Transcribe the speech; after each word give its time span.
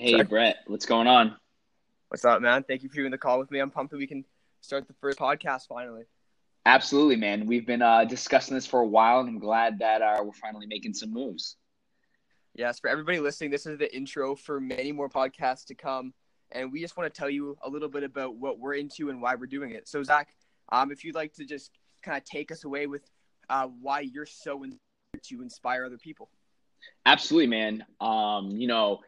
Hey, 0.00 0.12
Sorry. 0.12 0.22
Brett, 0.22 0.58
what's 0.68 0.86
going 0.86 1.08
on? 1.08 1.34
What's 2.06 2.24
up, 2.24 2.40
man? 2.40 2.62
Thank 2.62 2.84
you 2.84 2.88
for 2.88 2.94
doing 2.94 3.10
the 3.10 3.18
call 3.18 3.40
with 3.40 3.50
me. 3.50 3.58
I'm 3.58 3.68
pumped 3.68 3.90
that 3.90 3.96
we 3.96 4.06
can 4.06 4.24
start 4.60 4.86
the 4.86 4.94
first 5.00 5.18
podcast 5.18 5.66
finally. 5.68 6.04
Absolutely, 6.66 7.16
man. 7.16 7.46
We've 7.46 7.66
been 7.66 7.82
uh, 7.82 8.04
discussing 8.04 8.54
this 8.54 8.64
for 8.64 8.78
a 8.78 8.86
while, 8.86 9.18
and 9.18 9.28
I'm 9.28 9.40
glad 9.40 9.80
that 9.80 10.00
uh, 10.00 10.22
we're 10.22 10.30
finally 10.34 10.68
making 10.68 10.94
some 10.94 11.12
moves. 11.12 11.56
Yes, 12.54 12.78
for 12.78 12.88
everybody 12.88 13.18
listening, 13.18 13.50
this 13.50 13.66
is 13.66 13.76
the 13.76 13.92
intro 13.92 14.36
for 14.36 14.60
many 14.60 14.92
more 14.92 15.08
podcasts 15.08 15.64
to 15.66 15.74
come, 15.74 16.14
and 16.52 16.70
we 16.70 16.80
just 16.80 16.96
want 16.96 17.12
to 17.12 17.18
tell 17.18 17.28
you 17.28 17.56
a 17.64 17.68
little 17.68 17.88
bit 17.88 18.04
about 18.04 18.36
what 18.36 18.60
we're 18.60 18.74
into 18.74 19.10
and 19.10 19.20
why 19.20 19.34
we're 19.34 19.46
doing 19.46 19.72
it. 19.72 19.88
So, 19.88 20.04
Zach, 20.04 20.28
um, 20.70 20.92
if 20.92 21.02
you'd 21.02 21.16
like 21.16 21.34
to 21.34 21.44
just 21.44 21.72
kind 22.02 22.16
of 22.16 22.22
take 22.22 22.52
us 22.52 22.62
away 22.62 22.86
with 22.86 23.02
uh, 23.50 23.66
why 23.80 23.98
you're 24.02 24.26
so 24.26 24.62
inspired 24.62 24.78
to 25.24 25.42
inspire 25.42 25.84
other 25.84 25.98
people. 25.98 26.30
Absolutely, 27.04 27.48
man. 27.48 27.84
Um, 28.00 28.50
you 28.52 28.68
know, 28.68 29.00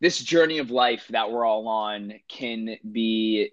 this 0.00 0.18
journey 0.18 0.58
of 0.58 0.70
life 0.70 1.06
that 1.10 1.30
we're 1.30 1.44
all 1.44 1.68
on 1.68 2.14
can 2.28 2.76
be 2.90 3.50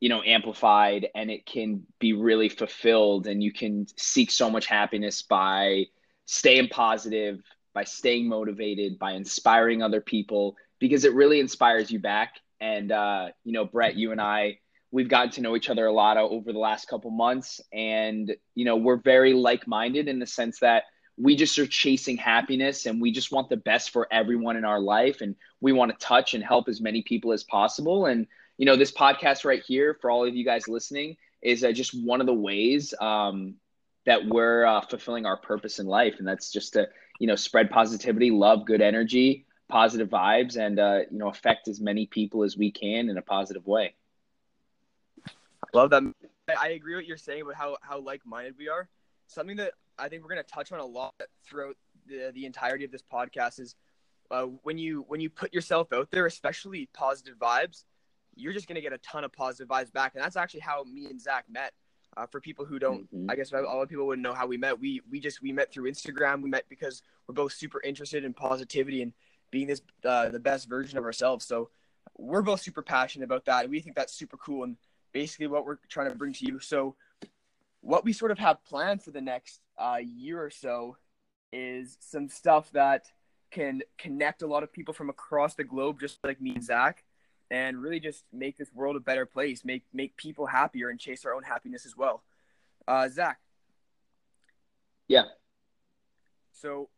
you 0.00 0.08
know 0.08 0.22
amplified 0.24 1.08
and 1.14 1.30
it 1.30 1.46
can 1.46 1.82
be 2.00 2.12
really 2.12 2.48
fulfilled 2.48 3.26
and 3.26 3.42
you 3.42 3.52
can 3.52 3.86
seek 3.96 4.30
so 4.30 4.50
much 4.50 4.66
happiness 4.66 5.22
by 5.22 5.84
staying 6.24 6.68
positive 6.68 7.40
by 7.74 7.84
staying 7.84 8.28
motivated 8.28 8.98
by 8.98 9.12
inspiring 9.12 9.82
other 9.82 10.00
people 10.00 10.56
because 10.78 11.04
it 11.04 11.14
really 11.14 11.40
inspires 11.40 11.90
you 11.90 11.98
back. 11.98 12.34
And 12.60 12.92
uh, 12.92 13.28
you 13.44 13.52
know 13.52 13.64
brett 13.64 13.96
you 13.96 14.12
and 14.12 14.20
i 14.20 14.58
we've 14.92 15.08
gotten 15.08 15.30
to 15.32 15.40
know 15.40 15.56
each 15.56 15.68
other 15.68 15.86
a 15.86 15.92
lot 15.92 16.16
over 16.16 16.52
the 16.52 16.58
last 16.58 16.86
couple 16.86 17.10
months 17.10 17.60
and 17.72 18.36
you 18.54 18.64
know 18.64 18.76
we're 18.76 18.98
very 18.98 19.32
like-minded 19.32 20.06
in 20.06 20.20
the 20.20 20.26
sense 20.26 20.60
that 20.60 20.84
we 21.18 21.36
just 21.36 21.58
are 21.58 21.66
chasing 21.66 22.16
happiness 22.16 22.86
and 22.86 23.00
we 23.00 23.10
just 23.12 23.32
want 23.32 23.48
the 23.48 23.56
best 23.56 23.90
for 23.90 24.08
everyone 24.10 24.56
in 24.56 24.64
our 24.64 24.80
life 24.80 25.20
and 25.20 25.36
we 25.60 25.72
want 25.72 25.90
to 25.90 26.04
touch 26.04 26.34
and 26.34 26.42
help 26.42 26.68
as 26.68 26.80
many 26.80 27.02
people 27.02 27.32
as 27.32 27.44
possible. 27.44 28.06
And 28.06 28.26
you 28.58 28.66
know 28.66 28.76
this 28.76 28.92
podcast 28.92 29.44
right 29.44 29.62
here 29.62 29.96
for 30.00 30.10
all 30.10 30.26
of 30.26 30.34
you 30.34 30.44
guys 30.44 30.68
listening 30.68 31.16
is 31.42 31.64
uh, 31.64 31.72
just 31.72 31.92
one 31.94 32.20
of 32.20 32.26
the 32.26 32.34
ways 32.34 32.94
um, 33.00 33.54
that 34.06 34.24
we're 34.24 34.64
uh, 34.64 34.80
fulfilling 34.82 35.26
our 35.26 35.36
purpose 35.36 35.78
in 35.78 35.86
life. 35.86 36.16
And 36.18 36.26
that's 36.26 36.50
just 36.50 36.74
to 36.74 36.88
you 37.18 37.26
know 37.26 37.36
spread 37.36 37.70
positivity 37.70 38.30
love 38.30 38.64
good 38.64 38.80
energy 38.80 39.46
positive 39.72 40.10
vibes 40.10 40.58
and 40.58 40.78
uh, 40.78 41.00
you 41.10 41.18
know 41.18 41.28
affect 41.28 41.66
as 41.66 41.80
many 41.80 42.06
people 42.06 42.44
as 42.44 42.56
we 42.56 42.70
can 42.70 43.08
in 43.08 43.16
a 43.16 43.22
positive 43.22 43.66
way. 43.66 43.94
Love 45.72 45.90
that. 45.90 46.02
I 46.60 46.70
agree 46.70 46.94
what 46.94 47.06
you're 47.06 47.16
saying 47.16 47.42
about 47.42 47.54
how, 47.54 47.76
how 47.80 48.00
like-minded 48.00 48.56
we 48.58 48.68
are 48.68 48.88
something 49.32 49.56
that 49.56 49.72
I 49.98 50.08
think 50.08 50.22
we're 50.22 50.30
going 50.30 50.44
to 50.44 50.50
touch 50.50 50.72
on 50.72 50.80
a 50.80 50.84
lot 50.84 51.14
throughout 51.46 51.76
the, 52.06 52.30
the 52.34 52.46
entirety 52.46 52.84
of 52.84 52.90
this 52.90 53.02
podcast 53.02 53.60
is 53.60 53.74
uh, 54.30 54.44
when 54.62 54.78
you 54.78 55.04
when 55.08 55.20
you 55.20 55.28
put 55.28 55.52
yourself 55.52 55.92
out 55.92 56.10
there, 56.10 56.26
especially 56.26 56.88
positive 56.94 57.36
vibes, 57.38 57.84
you're 58.34 58.52
just 58.52 58.66
going 58.66 58.76
to 58.76 58.80
get 58.80 58.92
a 58.92 58.98
ton 58.98 59.24
of 59.24 59.32
positive 59.32 59.68
vibes 59.68 59.92
back, 59.92 60.14
and 60.14 60.24
that's 60.24 60.36
actually 60.36 60.60
how 60.60 60.84
me 60.84 61.06
and 61.06 61.20
Zach 61.20 61.44
met. 61.50 61.72
Uh, 62.14 62.26
for 62.26 62.42
people 62.42 62.66
who 62.66 62.78
don't, 62.78 63.04
mm-hmm. 63.04 63.30
I 63.30 63.36
guess 63.36 63.52
a 63.52 63.60
lot 63.62 63.80
of 63.80 63.88
people 63.88 64.06
wouldn't 64.06 64.22
know 64.22 64.34
how 64.34 64.46
we 64.46 64.58
met. 64.58 64.78
We 64.78 65.00
we 65.10 65.18
just 65.18 65.40
we 65.40 65.50
met 65.50 65.72
through 65.72 65.90
Instagram. 65.90 66.42
We 66.42 66.50
met 66.50 66.64
because 66.68 67.02
we're 67.26 67.34
both 67.34 67.54
super 67.54 67.80
interested 67.82 68.22
in 68.22 68.34
positivity 68.34 69.00
and 69.00 69.14
being 69.50 69.66
this 69.66 69.80
uh, 70.04 70.28
the 70.28 70.38
best 70.38 70.68
version 70.68 70.98
of 70.98 71.04
ourselves. 71.04 71.46
So 71.46 71.70
we're 72.18 72.42
both 72.42 72.60
super 72.60 72.82
passionate 72.82 73.24
about 73.24 73.46
that, 73.46 73.62
and 73.62 73.70
we 73.70 73.80
think 73.80 73.96
that's 73.96 74.12
super 74.12 74.36
cool. 74.36 74.64
And 74.64 74.76
basically, 75.12 75.46
what 75.46 75.64
we're 75.64 75.78
trying 75.88 76.10
to 76.10 76.14
bring 76.14 76.34
to 76.34 76.44
you. 76.44 76.58
So 76.58 76.96
what 77.82 78.04
we 78.04 78.12
sort 78.12 78.30
of 78.30 78.38
have 78.38 78.64
planned 78.64 79.02
for 79.02 79.10
the 79.10 79.20
next 79.20 79.60
uh, 79.76 79.98
year 80.00 80.42
or 80.42 80.50
so 80.50 80.96
is 81.52 81.98
some 82.00 82.28
stuff 82.28 82.70
that 82.72 83.06
can 83.50 83.82
connect 83.98 84.42
a 84.42 84.46
lot 84.46 84.62
of 84.62 84.72
people 84.72 84.94
from 84.94 85.10
across 85.10 85.54
the 85.54 85.64
globe, 85.64 86.00
just 86.00 86.18
like 86.24 86.40
me 86.40 86.54
and 86.54 86.64
Zach, 86.64 87.04
and 87.50 87.82
really 87.82 88.00
just 88.00 88.24
make 88.32 88.56
this 88.56 88.72
world 88.72 88.96
a 88.96 89.00
better 89.00 89.26
place, 89.26 89.64
make 89.64 89.82
make 89.92 90.16
people 90.16 90.46
happier, 90.46 90.88
and 90.88 90.98
chase 90.98 91.26
our 91.26 91.34
own 91.34 91.42
happiness 91.42 91.84
as 91.84 91.96
well. 91.96 92.22
Uh, 92.88 93.08
Zach. 93.08 93.38
Yeah. 95.08 95.24
So 96.52 96.88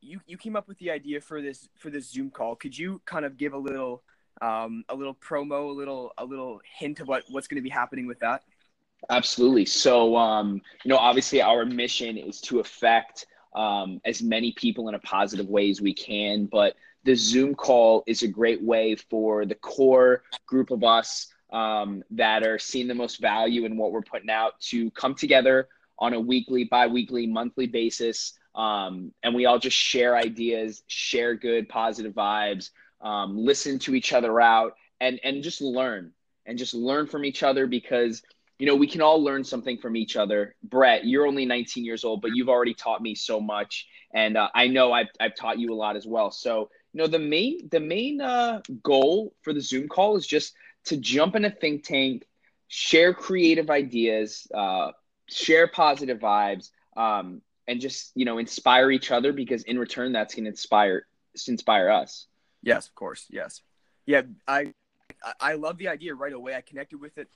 you 0.00 0.20
you 0.26 0.36
came 0.36 0.56
up 0.56 0.68
with 0.68 0.78
the 0.78 0.90
idea 0.90 1.20
for 1.20 1.40
this 1.40 1.68
for 1.78 1.88
this 1.88 2.10
Zoom 2.10 2.30
call. 2.30 2.56
Could 2.56 2.76
you 2.76 3.00
kind 3.06 3.24
of 3.24 3.38
give 3.38 3.54
a 3.54 3.58
little 3.58 4.02
um, 4.42 4.84
a 4.88 4.94
little 4.94 5.14
promo, 5.14 5.70
a 5.70 5.72
little 5.72 6.12
a 6.18 6.24
little 6.24 6.60
hint 6.78 7.00
of 7.00 7.08
what 7.08 7.22
what's 7.30 7.46
going 7.46 7.62
to 7.62 7.62
be 7.62 7.70
happening 7.70 8.06
with 8.06 8.18
that? 8.18 8.42
Absolutely. 9.10 9.64
So, 9.64 10.16
um, 10.16 10.60
you 10.84 10.88
know, 10.88 10.96
obviously 10.96 11.42
our 11.42 11.64
mission 11.64 12.16
is 12.16 12.40
to 12.42 12.60
affect 12.60 13.26
um, 13.54 14.00
as 14.04 14.22
many 14.22 14.52
people 14.52 14.88
in 14.88 14.94
a 14.94 14.98
positive 15.00 15.46
way 15.48 15.70
as 15.70 15.80
we 15.80 15.92
can. 15.92 16.46
But 16.46 16.76
the 17.04 17.14
Zoom 17.14 17.54
call 17.54 18.04
is 18.06 18.22
a 18.22 18.28
great 18.28 18.62
way 18.62 18.94
for 18.94 19.44
the 19.44 19.54
core 19.56 20.22
group 20.46 20.70
of 20.70 20.84
us 20.84 21.28
um, 21.52 22.02
that 22.10 22.44
are 22.44 22.58
seeing 22.58 22.88
the 22.88 22.94
most 22.94 23.20
value 23.20 23.64
in 23.64 23.76
what 23.76 23.92
we're 23.92 24.02
putting 24.02 24.30
out 24.30 24.58
to 24.60 24.90
come 24.92 25.14
together 25.14 25.68
on 25.98 26.14
a 26.14 26.20
weekly, 26.20 26.64
bi 26.64 26.86
weekly, 26.86 27.26
monthly 27.26 27.66
basis. 27.66 28.34
Um, 28.54 29.12
and 29.22 29.34
we 29.34 29.46
all 29.46 29.58
just 29.58 29.76
share 29.76 30.16
ideas, 30.16 30.82
share 30.86 31.34
good, 31.34 31.68
positive 31.68 32.12
vibes, 32.12 32.70
um, 33.00 33.36
listen 33.36 33.78
to 33.80 33.94
each 33.94 34.12
other 34.12 34.40
out, 34.40 34.74
and, 35.00 35.20
and 35.24 35.42
just 35.42 35.60
learn 35.60 36.12
and 36.46 36.58
just 36.58 36.74
learn 36.74 37.06
from 37.06 37.24
each 37.24 37.42
other 37.42 37.66
because 37.66 38.22
you 38.58 38.66
know, 38.66 38.76
we 38.76 38.86
can 38.86 39.00
all 39.00 39.22
learn 39.22 39.44
something 39.44 39.78
from 39.78 39.96
each 39.96 40.16
other. 40.16 40.54
Brett, 40.62 41.04
you're 41.04 41.26
only 41.26 41.44
19 41.44 41.84
years 41.84 42.04
old, 42.04 42.22
but 42.22 42.34
you've 42.34 42.48
already 42.48 42.74
taught 42.74 43.02
me 43.02 43.14
so 43.14 43.40
much, 43.40 43.88
and 44.14 44.36
uh, 44.36 44.48
I 44.54 44.68
know 44.68 44.92
I've 44.92 45.08
I've 45.18 45.34
taught 45.34 45.58
you 45.58 45.72
a 45.72 45.74
lot 45.74 45.96
as 45.96 46.06
well. 46.06 46.30
So, 46.30 46.70
you 46.92 46.98
know, 47.00 47.06
the 47.06 47.18
main 47.18 47.68
the 47.70 47.80
main 47.80 48.20
uh, 48.20 48.60
goal 48.82 49.34
for 49.42 49.52
the 49.52 49.60
Zoom 49.60 49.88
call 49.88 50.16
is 50.16 50.26
just 50.26 50.54
to 50.84 50.96
jump 50.96 51.34
in 51.34 51.44
a 51.44 51.50
think 51.50 51.84
tank, 51.84 52.26
share 52.68 53.14
creative 53.14 53.70
ideas, 53.70 54.46
uh, 54.54 54.92
share 55.28 55.66
positive 55.66 56.18
vibes, 56.18 56.70
um, 56.96 57.42
and 57.66 57.80
just 57.80 58.12
you 58.14 58.24
know 58.24 58.38
inspire 58.38 58.90
each 58.90 59.10
other 59.10 59.32
because 59.32 59.64
in 59.64 59.78
return, 59.78 60.12
that's 60.12 60.34
going 60.34 60.44
to 60.44 60.50
inspire 60.50 61.06
inspire 61.48 61.88
us. 61.88 62.26
Yes, 62.62 62.86
of 62.86 62.94
course. 62.94 63.26
Yes, 63.30 63.62
yeah. 64.06 64.22
I 64.46 64.72
I 65.40 65.54
love 65.54 65.78
the 65.78 65.88
idea 65.88 66.14
right 66.14 66.32
away. 66.32 66.54
I 66.54 66.60
connected 66.60 67.00
with 67.00 67.18
it 67.18 67.28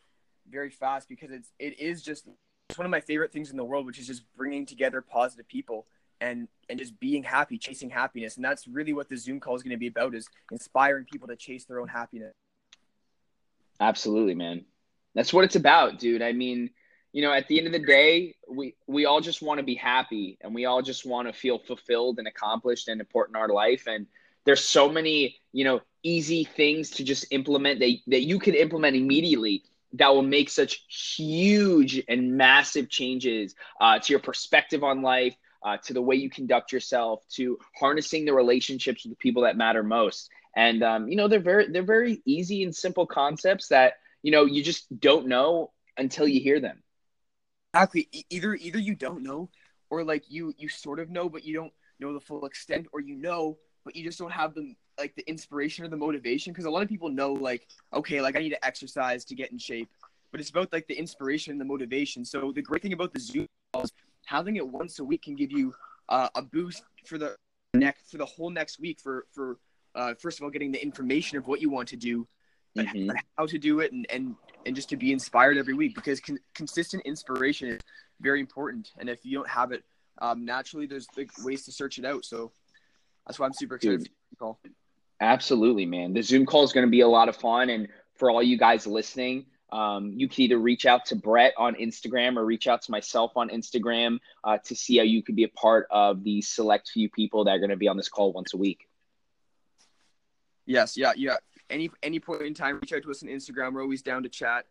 very 0.50 0.70
fast 0.70 1.08
because 1.08 1.30
it's 1.30 1.52
it 1.58 1.78
is 1.80 2.02
just 2.02 2.26
it's 2.68 2.78
one 2.78 2.86
of 2.86 2.90
my 2.90 3.00
favorite 3.00 3.32
things 3.32 3.50
in 3.50 3.56
the 3.56 3.64
world, 3.64 3.86
which 3.86 3.98
is 3.98 4.06
just 4.06 4.22
bringing 4.36 4.66
together 4.66 5.00
positive 5.00 5.48
people 5.48 5.86
and 6.20 6.48
and 6.68 6.78
just 6.78 6.98
being 6.98 7.22
happy, 7.22 7.58
chasing 7.58 7.90
happiness, 7.90 8.36
and 8.36 8.44
that's 8.44 8.66
really 8.66 8.92
what 8.92 9.08
the 9.08 9.16
Zoom 9.16 9.40
call 9.40 9.54
is 9.54 9.62
going 9.62 9.72
to 9.72 9.78
be 9.78 9.86
about: 9.86 10.14
is 10.14 10.28
inspiring 10.50 11.06
people 11.10 11.28
to 11.28 11.36
chase 11.36 11.64
their 11.64 11.80
own 11.80 11.88
happiness. 11.88 12.34
Absolutely, 13.80 14.34
man. 14.34 14.64
That's 15.14 15.32
what 15.32 15.44
it's 15.44 15.56
about, 15.56 15.98
dude. 15.98 16.22
I 16.22 16.32
mean, 16.32 16.70
you 17.12 17.22
know, 17.22 17.32
at 17.32 17.48
the 17.48 17.58
end 17.58 17.66
of 17.66 17.72
the 17.72 17.86
day, 17.86 18.34
we 18.48 18.74
we 18.86 19.06
all 19.06 19.20
just 19.20 19.42
want 19.42 19.58
to 19.58 19.64
be 19.64 19.74
happy, 19.74 20.38
and 20.40 20.54
we 20.54 20.64
all 20.64 20.82
just 20.82 21.06
want 21.06 21.28
to 21.28 21.32
feel 21.32 21.58
fulfilled 21.58 22.18
and 22.18 22.26
accomplished 22.26 22.88
and 22.88 23.00
important 23.00 23.36
in 23.36 23.42
our 23.42 23.48
life, 23.48 23.86
and 23.86 24.06
there's 24.44 24.62
so 24.62 24.88
many 24.88 25.40
you 25.52 25.64
know 25.64 25.80
easy 26.02 26.44
things 26.44 26.90
to 26.90 27.04
just 27.04 27.26
implement 27.30 27.80
that, 27.80 27.96
that 28.06 28.22
you 28.22 28.38
can 28.38 28.54
implement 28.54 28.96
immediately 28.96 29.64
that 29.98 30.14
will 30.14 30.22
make 30.22 30.50
such 30.50 30.84
huge 30.88 32.02
and 32.08 32.36
massive 32.36 32.88
changes 32.88 33.54
uh, 33.80 33.98
to 33.98 34.12
your 34.12 34.20
perspective 34.20 34.82
on 34.82 35.02
life, 35.02 35.34
uh, 35.62 35.76
to 35.78 35.92
the 35.92 36.02
way 36.02 36.16
you 36.16 36.30
conduct 36.30 36.72
yourself, 36.72 37.22
to 37.30 37.58
harnessing 37.78 38.24
the 38.24 38.32
relationships 38.32 39.04
with 39.04 39.12
the 39.12 39.16
people 39.16 39.42
that 39.42 39.56
matter 39.56 39.82
most. 39.82 40.30
And 40.54 40.82
um, 40.82 41.08
you 41.08 41.16
know, 41.16 41.28
they're 41.28 41.40
very 41.40 41.70
they're 41.70 41.82
very 41.82 42.22
easy 42.24 42.62
and 42.62 42.74
simple 42.74 43.06
concepts 43.06 43.68
that 43.68 43.94
you 44.22 44.32
know 44.32 44.44
you 44.44 44.62
just 44.62 44.86
don't 45.00 45.26
know 45.26 45.72
until 45.96 46.26
you 46.26 46.40
hear 46.40 46.60
them. 46.60 46.82
Exactly. 47.74 48.08
Either 48.30 48.54
either 48.54 48.78
you 48.78 48.94
don't 48.94 49.22
know, 49.22 49.50
or 49.90 50.02
like 50.04 50.24
you 50.28 50.54
you 50.56 50.68
sort 50.68 50.98
of 50.98 51.10
know, 51.10 51.28
but 51.28 51.44
you 51.44 51.54
don't 51.54 51.72
know 52.00 52.14
the 52.14 52.20
full 52.20 52.46
extent, 52.46 52.86
or 52.92 53.00
you 53.00 53.16
know, 53.16 53.58
but 53.84 53.96
you 53.96 54.04
just 54.04 54.18
don't 54.18 54.32
have 54.32 54.54
the 54.54 54.74
like 54.98 55.14
the 55.16 55.28
inspiration 55.28 55.84
or 55.84 55.88
the 55.88 55.96
motivation 55.96 56.52
because 56.52 56.64
a 56.64 56.70
lot 56.70 56.82
of 56.82 56.88
people 56.88 57.08
know 57.08 57.32
like 57.32 57.66
okay 57.92 58.20
like 58.20 58.36
i 58.36 58.40
need 58.40 58.50
to 58.50 58.64
exercise 58.64 59.24
to 59.24 59.34
get 59.34 59.50
in 59.52 59.58
shape 59.58 59.88
but 60.32 60.40
it's 60.40 60.50
about 60.50 60.72
like 60.72 60.86
the 60.86 60.94
inspiration 60.94 61.50
and 61.52 61.60
the 61.60 61.64
motivation 61.64 62.24
so 62.24 62.52
the 62.52 62.62
great 62.62 62.82
thing 62.82 62.92
about 62.92 63.12
the 63.12 63.20
zoom 63.20 63.46
calls 63.72 63.92
having 64.26 64.56
it 64.56 64.66
once 64.66 64.98
a 64.98 65.04
week 65.04 65.22
can 65.22 65.34
give 65.34 65.50
you 65.52 65.72
uh, 66.08 66.28
a 66.34 66.42
boost 66.42 66.84
for 67.04 67.18
the 67.18 67.34
next 67.74 68.10
for 68.10 68.18
the 68.18 68.24
whole 68.24 68.50
next 68.50 68.78
week 68.78 69.00
for 69.00 69.26
for 69.32 69.58
uh, 69.94 70.14
first 70.14 70.38
of 70.38 70.44
all 70.44 70.50
getting 70.50 70.72
the 70.72 70.82
information 70.82 71.38
of 71.38 71.46
what 71.46 71.60
you 71.60 71.70
want 71.70 71.88
to 71.88 71.96
do 71.96 72.26
mm-hmm. 72.76 73.10
how 73.36 73.46
to 73.46 73.58
do 73.58 73.80
it 73.80 73.92
and 73.92 74.06
and 74.10 74.36
and 74.66 74.74
just 74.74 74.88
to 74.88 74.96
be 74.96 75.12
inspired 75.12 75.56
every 75.56 75.74
week 75.74 75.94
because 75.94 76.20
con- 76.20 76.38
consistent 76.54 77.02
inspiration 77.04 77.68
is 77.68 77.80
very 78.20 78.40
important 78.40 78.90
and 78.98 79.08
if 79.08 79.24
you 79.24 79.36
don't 79.36 79.48
have 79.48 79.72
it 79.72 79.84
um, 80.18 80.44
naturally 80.44 80.86
there's 80.86 81.06
like 81.16 81.30
ways 81.44 81.64
to 81.64 81.72
search 81.72 81.98
it 81.98 82.04
out 82.04 82.24
so 82.24 82.50
that's 83.26 83.38
why 83.38 83.46
i'm 83.46 83.52
super 83.52 83.76
excited 83.76 83.98
Dude. 83.98 84.08
for 84.08 84.14
the 84.30 84.36
call 84.36 84.60
Absolutely, 85.20 85.86
man. 85.86 86.12
The 86.12 86.22
Zoom 86.22 86.44
call 86.44 86.62
is 86.64 86.72
going 86.72 86.86
to 86.86 86.90
be 86.90 87.00
a 87.00 87.08
lot 87.08 87.28
of 87.28 87.36
fun. 87.36 87.70
And 87.70 87.88
for 88.14 88.30
all 88.30 88.42
you 88.42 88.58
guys 88.58 88.86
listening, 88.86 89.46
um, 89.72 90.12
you 90.14 90.28
can 90.28 90.42
either 90.42 90.58
reach 90.58 90.86
out 90.86 91.06
to 91.06 91.16
Brett 91.16 91.54
on 91.56 91.74
Instagram 91.74 92.36
or 92.36 92.44
reach 92.44 92.66
out 92.66 92.82
to 92.82 92.90
myself 92.90 93.32
on 93.36 93.48
Instagram 93.48 94.18
uh, 94.44 94.58
to 94.64 94.76
see 94.76 94.98
how 94.98 95.02
you 95.02 95.22
could 95.22 95.36
be 95.36 95.44
a 95.44 95.48
part 95.48 95.86
of 95.90 96.22
the 96.22 96.40
select 96.42 96.90
few 96.92 97.10
people 97.10 97.44
that 97.44 97.52
are 97.52 97.58
going 97.58 97.70
to 97.70 97.76
be 97.76 97.88
on 97.88 97.96
this 97.96 98.08
call 98.08 98.32
once 98.32 98.54
a 98.54 98.56
week. 98.56 98.88
Yes, 100.66 100.96
yeah, 100.96 101.12
yeah. 101.16 101.36
Any 101.68 101.90
any 102.02 102.20
point 102.20 102.42
in 102.42 102.54
time, 102.54 102.78
reach 102.80 102.92
out 102.92 103.02
to 103.02 103.10
us 103.10 103.22
on 103.22 103.28
Instagram. 103.28 103.72
We're 103.72 103.82
always 103.82 104.02
down 104.02 104.22
to 104.22 104.28
chat. 104.28 104.66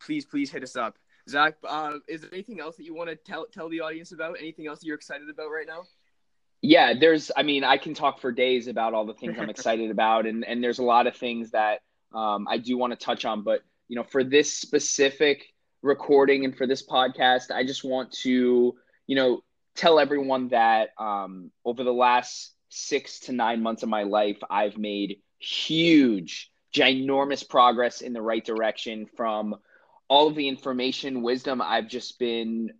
Please, 0.00 0.24
please 0.24 0.50
hit 0.50 0.62
us 0.62 0.76
up. 0.76 0.96
Zach, 1.28 1.54
uh, 1.68 1.94
is 2.08 2.22
there 2.22 2.30
anything 2.32 2.60
else 2.60 2.76
that 2.76 2.84
you 2.84 2.94
want 2.94 3.10
to 3.10 3.16
tell 3.16 3.46
tell 3.46 3.68
the 3.68 3.80
audience 3.80 4.12
about? 4.12 4.36
Anything 4.38 4.66
else 4.66 4.80
that 4.80 4.86
you're 4.86 4.96
excited 4.96 5.28
about 5.28 5.50
right 5.50 5.66
now? 5.66 5.84
Yeah, 6.60 6.94
there's. 6.98 7.30
I 7.36 7.42
mean, 7.42 7.64
I 7.64 7.76
can 7.76 7.94
talk 7.94 8.20
for 8.20 8.32
days 8.32 8.66
about 8.66 8.94
all 8.94 9.06
the 9.06 9.14
things 9.14 9.36
I'm 9.38 9.50
excited 9.56 9.90
about, 9.90 10.26
and 10.26 10.44
and 10.44 10.62
there's 10.62 10.78
a 10.78 10.84
lot 10.84 11.06
of 11.06 11.16
things 11.16 11.52
that 11.52 11.80
um, 12.14 12.46
I 12.48 12.58
do 12.58 12.76
want 12.76 12.98
to 12.98 13.04
touch 13.04 13.24
on. 13.24 13.42
But 13.42 13.62
you 13.88 13.96
know, 13.96 14.04
for 14.04 14.24
this 14.24 14.52
specific 14.52 15.46
recording 15.82 16.44
and 16.44 16.56
for 16.56 16.66
this 16.66 16.86
podcast, 16.86 17.50
I 17.52 17.64
just 17.64 17.84
want 17.84 18.12
to 18.24 18.74
you 19.06 19.16
know 19.16 19.42
tell 19.76 20.00
everyone 20.00 20.48
that 20.48 20.90
um, 20.98 21.50
over 21.64 21.84
the 21.84 21.92
last 21.92 22.54
six 22.70 23.20
to 23.20 23.32
nine 23.32 23.62
months 23.62 23.82
of 23.82 23.88
my 23.88 24.02
life, 24.02 24.38
I've 24.50 24.76
made 24.76 25.20
huge, 25.38 26.50
ginormous 26.74 27.48
progress 27.48 28.00
in 28.00 28.12
the 28.12 28.22
right 28.22 28.44
direction 28.44 29.06
from 29.16 29.54
all 30.08 30.26
of 30.26 30.34
the 30.34 30.48
information, 30.48 31.22
wisdom 31.22 31.62
I've 31.62 31.88
just 31.88 32.18
been 32.18 32.70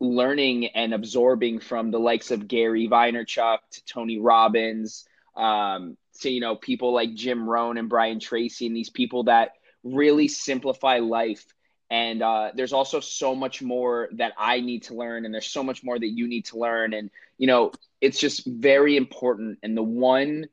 learning 0.00 0.66
and 0.66 0.92
absorbing 0.92 1.60
from 1.60 1.90
the 1.90 1.98
likes 1.98 2.30
of 2.30 2.48
Gary 2.48 2.88
Vaynerchuk 2.88 3.58
to 3.70 3.84
Tony 3.84 4.18
Robbins, 4.18 5.06
um, 5.36 5.96
to 6.20 6.30
you 6.30 6.40
know 6.40 6.56
people 6.56 6.92
like 6.92 7.14
Jim 7.14 7.48
Rohn 7.48 7.78
and 7.78 7.88
Brian 7.88 8.20
Tracy, 8.20 8.66
and 8.66 8.76
these 8.76 8.90
people 8.90 9.24
that 9.24 9.52
really 9.82 10.28
simplify 10.28 10.98
life. 10.98 11.44
And 11.88 12.20
uh, 12.20 12.50
there's 12.54 12.72
also 12.72 12.98
so 12.98 13.34
much 13.34 13.62
more 13.62 14.08
that 14.12 14.32
I 14.36 14.60
need 14.60 14.84
to 14.84 14.94
learn, 14.94 15.24
and 15.24 15.32
there's 15.32 15.46
so 15.46 15.62
much 15.62 15.84
more 15.84 15.98
that 15.98 16.08
you 16.08 16.26
need 16.26 16.46
to 16.46 16.58
learn. 16.58 16.92
And 16.92 17.10
you 17.38 17.46
know, 17.46 17.72
it's 18.00 18.18
just 18.18 18.46
very 18.46 18.96
important. 18.96 19.58
And 19.62 19.76
the 19.76 19.82
one 19.82 20.46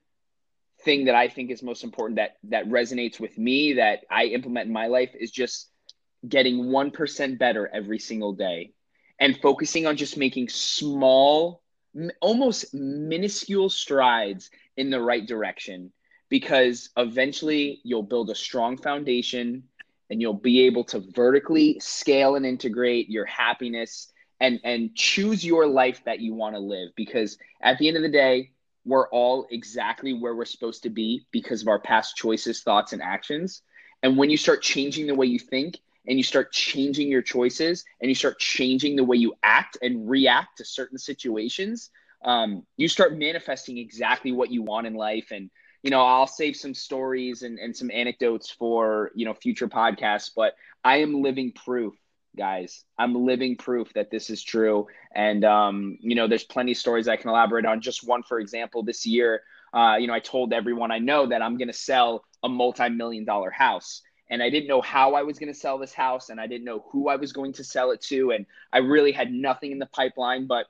thing 0.83 1.05
that 1.05 1.15
I 1.15 1.29
think 1.29 1.49
is 1.49 1.63
most 1.63 1.83
important 1.83 2.17
that 2.17 2.37
that 2.43 2.69
resonates 2.69 3.19
with 3.19 3.37
me 3.37 3.73
that 3.73 4.01
I 4.09 4.25
implement 4.25 4.67
in 4.67 4.73
my 4.73 4.87
life 4.87 5.11
is 5.19 5.31
just 5.31 5.69
getting 6.27 6.65
1% 6.65 7.37
better 7.37 7.69
every 7.73 7.99
single 7.99 8.33
day 8.33 8.71
and 9.23 9.39
focusing 9.39 9.87
on 9.87 9.95
just 9.95 10.17
making 10.17 10.49
small, 10.49 11.61
almost 12.19 12.73
minuscule 12.73 13.69
strides 13.69 14.49
in 14.75 14.89
the 14.89 14.99
right 14.99 15.25
direction 15.25 15.93
because 16.27 16.89
eventually 16.97 17.79
you'll 17.85 18.03
build 18.03 18.29
a 18.29 18.35
strong 18.35 18.75
foundation 18.75 19.63
and 20.09 20.21
you'll 20.21 20.33
be 20.33 20.65
able 20.65 20.83
to 20.83 20.99
vertically 21.15 21.79
scale 21.79 22.35
and 22.35 22.45
integrate 22.45 23.09
your 23.09 23.23
happiness 23.23 24.11
and 24.41 24.59
and 24.65 24.93
choose 24.93 25.45
your 25.45 25.67
life 25.67 26.03
that 26.03 26.19
you 26.19 26.33
want 26.33 26.53
to 26.53 26.59
live 26.59 26.89
because 26.97 27.37
at 27.61 27.77
the 27.77 27.87
end 27.87 27.95
of 27.95 28.03
the 28.03 28.09
day 28.09 28.51
we're 28.83 29.07
all 29.07 29.47
exactly 29.51 30.11
where 30.11 30.35
we're 30.35 30.43
supposed 30.43 30.83
to 30.83 30.89
be 30.89 31.25
because 31.31 31.61
of 31.61 31.69
our 31.69 31.79
past 31.79 32.17
choices 32.17 32.61
thoughts 32.61 32.91
and 32.91 33.01
actions. 33.01 33.61
And 34.01 34.17
when 34.17 34.29
you 34.29 34.35
start 34.35 34.61
changing 34.61 35.07
the 35.07 35.15
way 35.15 35.27
you 35.27 35.39
think 35.39 35.77
and 36.07 36.17
you 36.17 36.23
start 36.23 36.51
changing 36.51 37.09
your 37.09 37.21
choices 37.21 37.83
and 38.01 38.09
you 38.09 38.15
start 38.15 38.39
changing 38.39 38.95
the 38.95 39.03
way 39.03 39.17
you 39.17 39.33
act 39.43 39.77
and 39.81 40.09
react 40.09 40.57
to 40.57 40.65
certain 40.65 40.97
situations, 40.97 41.89
um, 42.25 42.65
you 42.77 42.87
start 42.87 43.17
manifesting 43.17 43.77
exactly 43.77 44.31
what 44.31 44.51
you 44.51 44.61
want 44.61 44.87
in 44.87 44.93
life. 44.93 45.31
And, 45.31 45.49
you 45.81 45.91
know, 45.91 46.01
I'll 46.01 46.27
save 46.27 46.55
some 46.55 46.73
stories 46.73 47.43
and, 47.43 47.59
and 47.59 47.75
some 47.75 47.91
anecdotes 47.91 48.49
for, 48.49 49.11
you 49.15 49.25
know, 49.25 49.33
future 49.33 49.67
podcasts, 49.67 50.31
but 50.35 50.55
I 50.83 50.97
am 50.97 51.21
living 51.21 51.51
proof 51.51 51.93
guys. 52.35 52.83
I'm 52.97 53.13
living 53.13 53.57
proof 53.57 53.93
that 53.93 54.09
this 54.09 54.29
is 54.29 54.43
true. 54.43 54.87
And, 55.13 55.45
um, 55.45 55.97
you 56.01 56.15
know, 56.15 56.27
there's 56.27 56.43
plenty 56.43 56.71
of 56.71 56.77
stories 56.77 57.07
I 57.07 57.15
can 57.15 57.29
elaborate 57.29 57.65
on. 57.65 57.81
Just 57.81 58.07
one, 58.07 58.23
for 58.23 58.39
example, 58.39 58.83
this 58.83 59.05
year, 59.05 59.43
uh, 59.73 59.97
you 59.99 60.07
know, 60.07 60.13
I 60.13 60.19
told 60.19 60.53
everyone 60.53 60.91
I 60.91 60.99
know 60.99 61.27
that 61.27 61.41
I'm 61.41 61.57
going 61.57 61.67
to 61.67 61.73
sell 61.73 62.23
a 62.43 62.49
multi 62.49 62.89
million 62.89 63.25
dollar 63.25 63.51
house 63.51 64.01
and 64.33 64.41
I 64.41 64.49
didn't 64.49 64.67
know 64.67 64.81
how 64.81 65.13
I 65.13 65.21
was 65.21 65.37
going 65.37 65.53
to 65.53 65.59
sell 65.59 65.77
this 65.77 65.93
house 65.93 66.29
and 66.29 66.41
I 66.41 66.47
didn't 66.47 66.65
know 66.65 66.83
who 66.89 67.07
I 67.07 67.17
was 67.17 67.31
going 67.31 67.53
to 67.53 67.63
sell 67.63 67.91
it 67.91 68.01
to 68.01 68.31
and 68.31 68.47
I 68.73 68.79
really 68.79 69.11
had 69.11 69.31
nothing 69.31 69.71
in 69.71 69.77
the 69.77 69.85
pipeline 69.85 70.47
but 70.47 70.65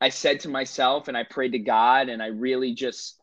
I 0.00 0.08
said 0.08 0.40
to 0.40 0.48
myself 0.48 1.06
and 1.06 1.16
I 1.16 1.22
prayed 1.22 1.52
to 1.52 1.60
God 1.60 2.08
and 2.08 2.20
I 2.20 2.26
really 2.26 2.74
just 2.74 3.20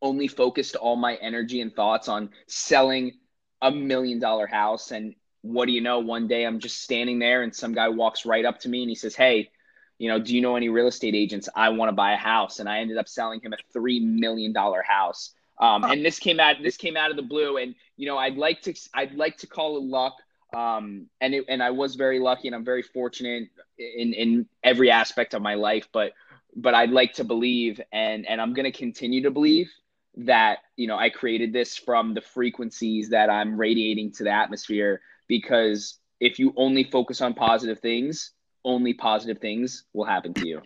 only 0.00 0.26
focused 0.26 0.74
all 0.74 0.96
my 0.96 1.16
energy 1.16 1.60
and 1.60 1.74
thoughts 1.74 2.08
on 2.08 2.30
selling 2.46 3.12
a 3.60 3.70
million 3.70 4.20
dollar 4.20 4.46
house 4.46 4.90
and 4.90 5.14
what 5.42 5.66
do 5.66 5.72
you 5.72 5.82
know 5.82 5.98
one 5.98 6.28
day 6.28 6.46
I'm 6.46 6.58
just 6.58 6.80
standing 6.80 7.18
there 7.18 7.42
and 7.42 7.54
some 7.54 7.74
guy 7.74 7.90
walks 7.90 8.24
right 8.24 8.44
up 8.46 8.58
to 8.60 8.70
me 8.70 8.80
and 8.84 8.88
he 8.88 8.96
says 8.96 9.14
hey 9.14 9.50
you 9.98 10.08
know 10.08 10.18
do 10.18 10.34
you 10.34 10.40
know 10.40 10.56
any 10.56 10.70
real 10.70 10.88
estate 10.88 11.14
agents? 11.14 11.50
I 11.54 11.68
want 11.68 11.90
to 11.90 11.94
buy 11.94 12.14
a 12.14 12.18
house 12.18 12.58
and 12.58 12.70
I 12.70 12.78
ended 12.78 12.96
up 12.96 13.06
selling 13.06 13.40
him 13.42 13.52
a 13.52 13.58
3 13.74 14.00
million 14.00 14.54
dollar 14.54 14.82
house 14.82 15.34
um, 15.58 15.84
and 15.84 16.04
this 16.04 16.18
came 16.18 16.38
out 16.38 16.56
this 16.62 16.76
came 16.76 16.96
out 16.96 17.10
of 17.10 17.16
the 17.16 17.22
blue, 17.22 17.56
and 17.56 17.74
you 17.96 18.06
know 18.06 18.18
I'd 18.18 18.36
like 18.36 18.62
to 18.62 18.74
I'd 18.94 19.14
like 19.14 19.38
to 19.38 19.46
call 19.46 19.78
it 19.78 19.84
luck, 19.84 20.14
um, 20.54 21.06
and 21.20 21.34
it, 21.34 21.44
and 21.48 21.62
I 21.62 21.70
was 21.70 21.94
very 21.94 22.18
lucky, 22.18 22.48
and 22.48 22.54
I'm 22.54 22.64
very 22.64 22.82
fortunate 22.82 23.48
in 23.78 24.12
in 24.12 24.48
every 24.62 24.90
aspect 24.90 25.34
of 25.34 25.42
my 25.42 25.54
life. 25.54 25.88
But 25.92 26.12
but 26.54 26.74
I'd 26.74 26.90
like 26.90 27.14
to 27.14 27.24
believe, 27.24 27.80
and 27.90 28.26
and 28.26 28.40
I'm 28.40 28.52
going 28.52 28.70
to 28.70 28.76
continue 28.76 29.22
to 29.22 29.30
believe 29.30 29.70
that 30.18 30.58
you 30.76 30.86
know 30.86 30.98
I 30.98 31.08
created 31.08 31.52
this 31.52 31.76
from 31.76 32.12
the 32.12 32.20
frequencies 32.20 33.08
that 33.10 33.30
I'm 33.30 33.58
radiating 33.58 34.12
to 34.12 34.24
the 34.24 34.30
atmosphere. 34.30 35.00
Because 35.26 35.98
if 36.20 36.38
you 36.38 36.52
only 36.56 36.84
focus 36.84 37.22
on 37.22 37.32
positive 37.32 37.80
things, 37.80 38.32
only 38.64 38.92
positive 38.92 39.38
things 39.38 39.84
will 39.94 40.04
happen 40.04 40.34
to 40.34 40.46
you. 40.46 40.60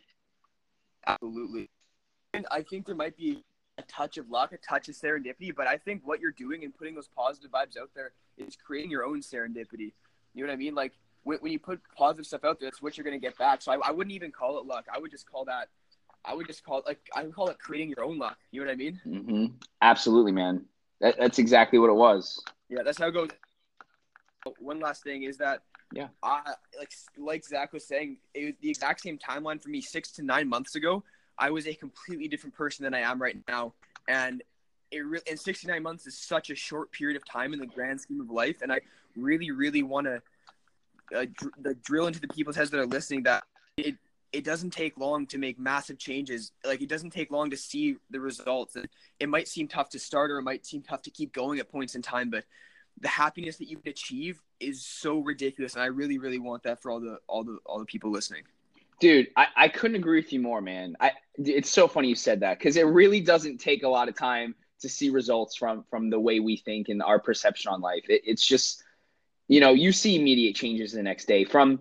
Absolutely, 1.07 1.71
and 2.35 2.45
I 2.51 2.63
think 2.63 2.87
there 2.87 2.97
might 2.97 3.17
be 3.17 3.45
a 3.81 3.93
touch 3.93 4.19
of 4.19 4.31
luck, 4.31 4.53
a 4.53 4.59
touch 4.59 4.89
of 4.89 4.95
serendipity. 4.95 5.55
But 5.55 5.67
I 5.67 5.77
think 5.77 6.03
what 6.05 6.21
you're 6.21 6.33
doing 6.33 6.65
and 6.65 6.77
putting 6.77 6.95
those 6.95 7.09
positive 7.09 7.51
vibes 7.51 7.77
out 7.81 7.91
there 7.95 8.13
is 8.37 8.57
creating 8.57 8.91
your 8.91 9.05
own 9.05 9.21
serendipity. 9.21 9.93
You 10.35 10.45
know 10.45 10.49
what 10.49 10.53
I 10.53 10.57
mean? 10.57 10.75
Like 10.75 10.93
when, 11.25 11.39
when 11.39 11.53
you 11.53 11.59
put 11.59 11.81
positive 11.97 12.27
stuff 12.27 12.45
out 12.45 12.61
there, 12.61 12.69
that's 12.69 12.83
what 12.83 12.97
you're 12.97 13.05
going 13.05 13.19
to 13.19 13.25
get 13.25 13.37
back. 13.39 13.63
So 13.63 13.73
I, 13.73 13.89
I 13.89 13.91
wouldn't 13.91 14.15
even 14.15 14.31
call 14.31 14.59
it 14.59 14.67
luck. 14.67 14.87
I 14.95 14.99
would 14.99 15.11
just 15.11 15.31
call 15.31 15.45
that. 15.47 15.69
I 16.25 16.35
would 16.35 16.47
just 16.47 16.65
call 16.65 16.79
it 16.79 16.85
like 16.87 17.01
I 17.15 17.23
would 17.23 17.35
call 17.35 17.49
it 17.49 17.59
creating 17.59 17.95
your 17.97 18.05
own 18.05 18.19
luck. 18.19 18.37
You 18.51 18.61
know 18.61 18.67
what 18.67 18.73
I 18.73 18.77
mean? 18.77 19.01
Mm-hmm. 19.07 19.47
Absolutely, 19.81 20.33
man. 20.33 20.67
That, 21.01 21.17
that's 21.19 21.39
exactly 21.39 21.79
what 21.79 21.89
it 21.89 21.95
was. 21.95 22.43
Yeah, 22.69 22.83
that's 22.85 22.99
how 22.99 23.09
it 23.09 23.13
goes. 23.13 23.31
One 24.59 24.81
last 24.81 25.03
thing 25.03 25.23
is 25.23 25.39
that 25.39 25.63
yeah, 25.93 26.09
I 26.23 26.43
like 26.79 26.93
like 27.17 27.45
Zach 27.45 27.73
was 27.73 27.87
saying, 27.87 28.19
it 28.35 28.45
was 28.45 28.55
the 28.61 28.69
exact 28.71 29.01
same 29.01 29.19
timeline 29.19 29.63
for 29.63 29.71
me 29.71 29.81
six 29.81 30.13
to 30.13 30.23
nine 30.23 30.49
months 30.49 30.75
ago. 30.75 31.03
I 31.39 31.51
was 31.51 31.67
a 31.67 31.75
completely 31.75 32.29
different 32.29 32.55
person 32.55 32.85
than 32.85 32.95
I 32.95 33.01
am 33.01 33.21
right 33.21 33.37
now. 33.49 33.75
And 34.09 34.43
it 34.91 35.01
re- 35.01 35.21
and 35.29 35.39
69 35.39 35.83
months 35.83 36.07
is 36.07 36.17
such 36.17 36.51
a 36.51 36.55
short 36.55 36.93
period 36.93 37.17
of 37.17 37.25
time 37.25 37.53
in 37.53 37.61
the 37.61 37.67
grand 37.67 38.01
scheme 38.01 38.21
of 38.21 38.31
life. 38.31 38.63
And 38.63 38.73
I 38.73 38.81
really, 39.17 39.51
really 39.51 39.83
want 39.83 40.07
to 40.07 40.23
uh, 41.17 41.27
dr- 41.33 41.83
drill 41.83 42.07
into 42.07 42.21
the 42.21 42.29
people's 42.29 42.57
heads 42.57 42.71
that 42.71 42.81
are 42.81 42.87
listening 42.87 43.25
that 43.25 43.45
it, 43.77 43.97
it 44.33 44.45
doesn't 44.45 44.71
take 44.71 44.97
long 44.97 45.27
to 45.27 45.39
make 45.39 45.59
massive 45.59 45.99
changes. 45.99 46.53
Like 46.65 46.83
it 46.83 46.89
doesn't 46.89 47.11
take 47.11 47.31
long 47.31 47.51
to 47.51 47.57
see 47.57 47.97
the 48.11 48.21
results. 48.21 48.77
It 49.19 49.29
might 49.29 49.49
seem 49.49 49.69
tough 49.69 49.91
to 49.91 49.99
start 49.99 50.31
or 50.31 50.39
it 50.39 50.43
might 50.43 50.67
seem 50.67 50.83
tough 50.83 51.03
to 51.03 51.11
keep 51.11 51.33
going 51.33 51.59
at 51.59 51.71
points 51.71 51.95
in 51.95 52.03
time, 52.03 52.31
but 52.31 52.45
the 53.01 53.09
happiness 53.09 53.57
that 53.57 53.69
you 53.69 53.77
can 53.77 53.91
achieve 53.91 54.43
is 54.59 54.85
so 54.85 55.19
ridiculous. 55.19 55.75
And 55.75 55.83
I 55.83 55.87
really, 55.87 56.19
really 56.19 56.39
want 56.39 56.65
that 56.65 56.83
for 56.83 56.91
all 56.91 57.01
the, 57.01 57.19
all 57.27 57.45
the, 57.45 57.59
all 57.65 57.79
the 57.79 57.87
people 57.87 58.11
listening. 58.11 58.43
Dude, 59.01 59.29
I, 59.37 59.47
I 59.57 59.69
couldn't 59.69 59.97
agree 59.97 60.21
with 60.21 60.33
you 60.33 60.41
more, 60.41 60.61
man. 60.61 60.95
I 61.01 61.13
it's 61.37 61.71
so 61.71 61.89
funny 61.89 62.09
you 62.09 62.15
said 62.15 62.41
that 62.41 62.59
because 62.59 62.77
it 62.77 62.83
really 62.83 63.21
doesn't 63.21 63.59
take 63.59 63.83
a 63.83 63.89
lot 63.89 64.09
of 64.09 64.17
time 64.17 64.55
to 64.81 64.89
see 64.89 65.11
results 65.11 65.57
from 65.57 65.85
from 65.91 66.11
the 66.11 66.21
way 66.21 66.39
we 66.41 66.57
think 66.57 66.89
and 66.89 67.03
our 67.03 67.19
perception 67.19 67.73
on 67.73 67.81
life. 67.81 68.05
It, 68.09 68.23
it's 68.25 68.47
just, 68.47 68.85
you 69.49 69.61
know, 69.61 69.73
you 69.73 69.93
see 69.93 70.17
immediate 70.17 70.55
changes 70.55 70.93
the 70.93 71.03
next 71.03 71.27
day 71.27 71.45
from, 71.45 71.81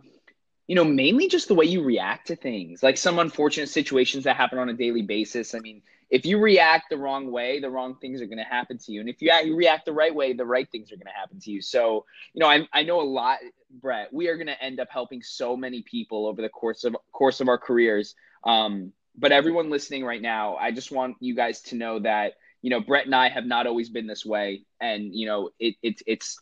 you 0.70 0.76
know, 0.76 0.84
mainly 0.84 1.28
just 1.28 1.48
the 1.48 1.56
way 1.56 1.66
you 1.66 1.82
react 1.82 2.28
to 2.28 2.36
things, 2.36 2.84
like 2.84 2.96
some 2.96 3.18
unfortunate 3.18 3.70
situations 3.70 4.26
that 4.26 4.36
happen 4.36 4.60
on 4.60 4.70
a 4.70 4.74
daily 4.74 5.02
basis. 5.02 5.56
I 5.56 5.60
mean, 5.60 5.82
if 6.12 6.28
you 6.28 6.38
react 6.38 6.92
the 6.92 6.98
wrong 6.98 7.32
way, 7.32 7.60
the 7.60 7.72
wrong 7.72 7.96
things 7.96 8.22
are 8.22 8.28
going 8.28 8.38
to 8.38 8.44
happen 8.44 8.78
to 8.78 8.92
you. 8.92 9.00
And 9.00 9.10
if 9.10 9.20
you, 9.20 9.34
you 9.46 9.56
react 9.56 9.86
the 9.88 9.94
right 9.94 10.14
way, 10.14 10.34
the 10.34 10.46
right 10.46 10.70
things 10.72 10.92
are 10.92 10.96
going 10.96 11.08
to 11.08 11.20
happen 11.20 11.40
to 11.40 11.50
you. 11.50 11.64
So, 11.64 12.06
you 12.36 12.40
know, 12.40 12.48
I, 12.48 12.68
I 12.72 12.84
know 12.84 13.02
a 13.02 13.04
lot, 13.04 13.40
Brett, 13.82 14.14
we 14.14 14.28
are 14.28 14.36
going 14.36 14.46
to 14.46 14.64
end 14.64 14.80
up 14.80 14.90
helping 14.92 15.24
so 15.24 15.58
many 15.58 15.82
people 15.82 16.28
over 16.28 16.40
the 16.40 16.50
course 16.50 16.84
of 16.84 16.96
course 17.14 17.42
of 17.42 17.48
our 17.48 17.58
careers. 17.58 18.14
Um, 18.44 18.94
but 19.18 19.32
everyone 19.32 19.72
listening 19.72 20.06
right 20.06 20.22
now, 20.22 20.56
I 20.56 20.70
just 20.70 20.92
want 20.92 21.16
you 21.20 21.36
guys 21.36 21.62
to 21.64 21.78
know 21.78 21.98
that, 22.02 22.34
you 22.62 22.70
know, 22.70 22.80
Brett 22.80 23.08
and 23.08 23.16
I 23.16 23.30
have 23.30 23.48
not 23.48 23.66
always 23.66 23.90
been 23.90 24.06
this 24.06 24.24
way. 24.24 24.66
And, 24.80 25.16
you 25.16 25.26
know, 25.26 25.50
it, 25.58 25.78
it 25.82 26.04
it's 26.06 26.38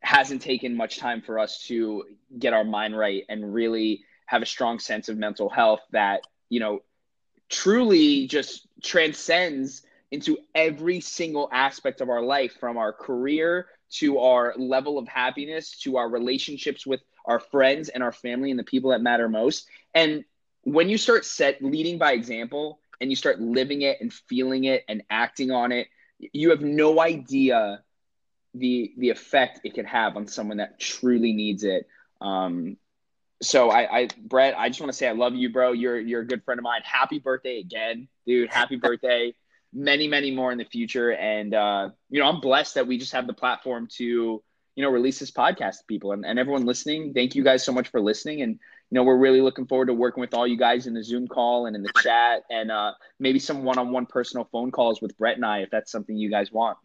hasn't 0.00 0.42
taken 0.42 0.76
much 0.76 0.98
time 0.98 1.20
for 1.20 1.38
us 1.38 1.66
to 1.66 2.04
get 2.38 2.52
our 2.52 2.64
mind 2.64 2.96
right 2.96 3.24
and 3.28 3.54
really 3.54 4.04
have 4.26 4.42
a 4.42 4.46
strong 4.46 4.78
sense 4.78 5.08
of 5.08 5.16
mental 5.16 5.48
health 5.48 5.80
that, 5.92 6.22
you 6.48 6.60
know, 6.60 6.80
truly 7.48 8.26
just 8.26 8.66
transcends 8.82 9.82
into 10.10 10.38
every 10.54 11.00
single 11.00 11.48
aspect 11.52 12.00
of 12.00 12.08
our 12.08 12.22
life 12.22 12.52
from 12.58 12.76
our 12.76 12.92
career 12.92 13.66
to 13.90 14.18
our 14.18 14.54
level 14.56 14.98
of 14.98 15.08
happiness 15.08 15.76
to 15.78 15.96
our 15.96 16.08
relationships 16.08 16.86
with 16.86 17.00
our 17.26 17.40
friends 17.40 17.88
and 17.88 18.02
our 18.02 18.12
family 18.12 18.50
and 18.50 18.58
the 18.58 18.64
people 18.64 18.90
that 18.90 19.00
matter 19.00 19.28
most. 19.28 19.68
And 19.94 20.24
when 20.62 20.88
you 20.88 20.98
start 20.98 21.24
set 21.24 21.62
leading 21.62 21.98
by 21.98 22.12
example 22.12 22.80
and 23.00 23.10
you 23.10 23.16
start 23.16 23.40
living 23.40 23.82
it 23.82 24.00
and 24.00 24.12
feeling 24.12 24.64
it 24.64 24.84
and 24.88 25.02
acting 25.10 25.50
on 25.50 25.72
it 25.72 25.88
you 26.32 26.50
have 26.50 26.60
no 26.60 27.00
idea 27.00 27.82
the 28.54 28.92
the 28.98 29.10
effect 29.10 29.60
it 29.64 29.74
could 29.74 29.86
have 29.86 30.16
on 30.16 30.26
someone 30.26 30.58
that 30.58 30.80
truly 30.80 31.32
needs 31.32 31.64
it. 31.64 31.86
Um, 32.20 32.76
so 33.42 33.70
I, 33.70 34.00
I 34.00 34.08
Brett, 34.18 34.54
I 34.58 34.68
just 34.68 34.80
want 34.80 34.92
to 34.92 34.96
say 34.96 35.08
I 35.08 35.12
love 35.12 35.34
you, 35.34 35.50
bro. 35.50 35.72
You're 35.72 35.98
you're 35.98 36.20
a 36.20 36.26
good 36.26 36.44
friend 36.44 36.58
of 36.58 36.64
mine. 36.64 36.82
Happy 36.84 37.18
birthday 37.18 37.58
again, 37.58 38.08
dude. 38.26 38.50
Happy 38.50 38.76
birthday. 38.76 39.34
Many, 39.72 40.08
many 40.08 40.30
more 40.32 40.50
in 40.50 40.58
the 40.58 40.64
future. 40.64 41.12
And 41.12 41.54
uh, 41.54 41.90
you 42.10 42.20
know, 42.20 42.28
I'm 42.28 42.40
blessed 42.40 42.74
that 42.74 42.86
we 42.86 42.98
just 42.98 43.12
have 43.12 43.26
the 43.26 43.32
platform 43.32 43.86
to, 43.96 44.04
you 44.04 44.84
know, 44.84 44.90
release 44.90 45.20
this 45.20 45.30
podcast 45.30 45.78
to 45.78 45.84
people 45.86 46.12
and, 46.12 46.26
and 46.26 46.38
everyone 46.38 46.66
listening. 46.66 47.14
Thank 47.14 47.34
you 47.34 47.44
guys 47.44 47.64
so 47.64 47.72
much 47.72 47.88
for 47.88 48.00
listening. 48.00 48.42
And 48.42 48.58
you 48.90 48.94
know, 48.96 49.04
we're 49.04 49.16
really 49.16 49.40
looking 49.40 49.66
forward 49.66 49.86
to 49.86 49.94
working 49.94 50.20
with 50.20 50.34
all 50.34 50.46
you 50.46 50.58
guys 50.58 50.86
in 50.86 50.94
the 50.94 51.04
Zoom 51.04 51.28
call 51.28 51.66
and 51.66 51.76
in 51.76 51.82
the 51.82 51.92
chat 52.02 52.42
and 52.50 52.70
uh, 52.70 52.92
maybe 53.20 53.38
some 53.38 53.62
one-on-one 53.62 54.06
personal 54.06 54.48
phone 54.50 54.72
calls 54.72 55.00
with 55.00 55.16
Brett 55.16 55.36
and 55.36 55.46
I 55.46 55.60
if 55.60 55.70
that's 55.70 55.92
something 55.92 56.16
you 56.16 56.30
guys 56.30 56.50
want. 56.50 56.76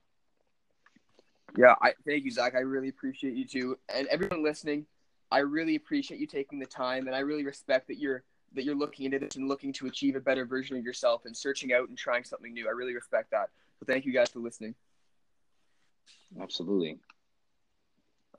Yeah, 1.58 1.76
I 1.82 1.94
thank 2.06 2.26
you, 2.26 2.32
Zach. 2.32 2.54
I 2.56 2.60
really 2.60 2.90
appreciate 2.90 3.36
you 3.36 3.46
too, 3.46 3.78
and 3.94 4.08
everyone 4.08 4.44
listening. 4.44 4.86
I 5.32 5.40
really 5.40 5.76
appreciate 5.76 6.20
you 6.20 6.28
taking 6.28 6.60
the 6.60 6.66
time, 6.66 7.08
and 7.08 7.16
I 7.16 7.20
really 7.20 7.46
respect 7.46 7.88
that 7.88 7.98
you're 7.98 8.24
that 8.54 8.64
you're 8.64 8.76
looking 8.76 9.06
into 9.06 9.20
this 9.20 9.36
and 9.36 9.48
looking 9.48 9.74
to 9.74 9.88
achieve 9.88 10.16
a 10.16 10.20
better 10.20 10.46
version 10.46 10.78
of 10.78 10.84
yourself 10.84 11.24
and 11.26 11.36
searching 11.36 11.74
out 11.74 11.90
and 11.90 11.98
trying 11.98 12.24
something 12.24 12.54
new. 12.54 12.68
I 12.68 12.72
really 12.72 12.96
respect 12.96 13.32
that. 13.32 13.50
So 13.80 13.86
thank 13.86 14.06
you 14.06 14.14
guys 14.14 14.30
for 14.30 14.40
listening. 14.40 14.76
Absolutely. 16.42 17.00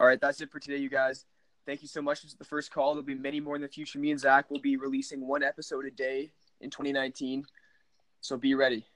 All 0.00 0.06
right, 0.06 0.20
that's 0.20 0.40
it 0.40 0.50
for 0.50 0.58
today, 0.58 0.78
you 0.78 0.88
guys. 0.88 1.26
Thank 1.66 1.82
you 1.82 1.88
so 1.88 2.00
much. 2.00 2.22
This 2.22 2.32
is 2.32 2.38
the 2.38 2.44
first 2.44 2.70
call. 2.70 2.94
There'll 2.94 3.04
be 3.04 3.14
many 3.14 3.40
more 3.40 3.56
in 3.56 3.62
the 3.62 3.68
future. 3.68 3.98
Me 3.98 4.10
and 4.10 4.20
Zach 4.20 4.50
will 4.50 4.60
be 4.60 4.76
releasing 4.76 5.26
one 5.26 5.42
episode 5.42 5.84
a 5.84 5.90
day 5.90 6.30
in 6.60 6.70
2019. 6.70 7.44
So 8.20 8.36
be 8.36 8.54
ready. 8.54 8.86